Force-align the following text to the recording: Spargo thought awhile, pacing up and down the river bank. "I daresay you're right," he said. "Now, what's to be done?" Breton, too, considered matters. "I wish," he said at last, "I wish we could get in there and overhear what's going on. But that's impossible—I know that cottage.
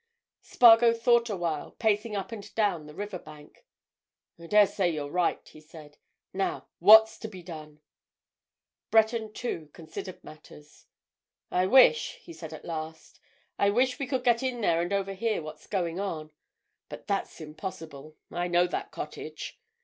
Spargo 0.41 0.95
thought 0.95 1.29
awhile, 1.29 1.73
pacing 1.77 2.15
up 2.15 2.31
and 2.31 2.55
down 2.55 2.87
the 2.87 2.95
river 2.95 3.19
bank. 3.19 3.63
"I 4.39 4.47
daresay 4.47 4.89
you're 4.89 5.11
right," 5.11 5.47
he 5.47 5.61
said. 5.61 5.99
"Now, 6.33 6.65
what's 6.79 7.19
to 7.19 7.27
be 7.27 7.43
done?" 7.43 7.81
Breton, 8.89 9.31
too, 9.31 9.69
considered 9.73 10.23
matters. 10.23 10.87
"I 11.51 11.67
wish," 11.67 12.15
he 12.15 12.33
said 12.33 12.51
at 12.51 12.65
last, 12.65 13.19
"I 13.59 13.69
wish 13.69 13.99
we 13.99 14.07
could 14.07 14.23
get 14.23 14.41
in 14.41 14.59
there 14.61 14.81
and 14.81 14.91
overhear 14.91 15.39
what's 15.43 15.67
going 15.67 15.99
on. 15.99 16.31
But 16.89 17.05
that's 17.05 17.39
impossible—I 17.39 18.47
know 18.47 18.65
that 18.65 18.89
cottage. 18.91 19.59